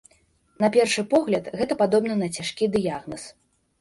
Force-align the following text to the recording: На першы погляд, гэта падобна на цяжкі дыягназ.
На 0.63 0.69
першы 0.75 1.03
погляд, 1.11 1.49
гэта 1.61 1.73
падобна 1.85 2.13
на 2.23 2.31
цяжкі 2.39 2.71
дыягназ. 2.77 3.23